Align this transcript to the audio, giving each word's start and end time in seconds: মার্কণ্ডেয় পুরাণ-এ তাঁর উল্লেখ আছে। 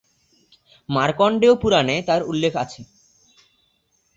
মার্কণ্ডেয় 0.89 1.55
পুরাণ-এ 1.55 1.97
তাঁর 2.07 2.21
উল্লেখ 2.23 2.53
আছে। 2.55 2.81